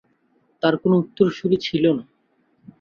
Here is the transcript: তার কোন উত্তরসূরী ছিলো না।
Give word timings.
তার 0.63 0.75
কোন 0.81 0.91
উত্তরসূরী 1.01 1.57
ছিলো 1.65 1.89
না। 1.97 2.03